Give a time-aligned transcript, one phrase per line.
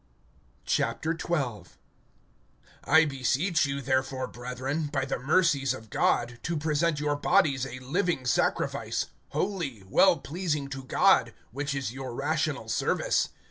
[0.67, 0.83] XII.
[2.85, 7.77] I BESEECH you, therefore, brethren, by the mercies of God, to present your bodies a
[7.77, 13.29] living sacrifice, holy, well pleasing to God, which is your rational service.